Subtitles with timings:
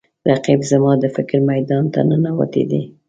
[0.31, 2.81] رقیب زما د فکر میدان ته ننوتی دی